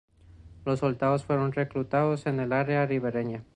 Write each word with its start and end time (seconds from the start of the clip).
Los 0.65 0.79
soldados 0.79 1.25
fueron 1.25 1.51
reclutados 1.51 2.25
en 2.25 2.39
el 2.39 2.53
área 2.53 2.87
ribereña. 2.87 3.43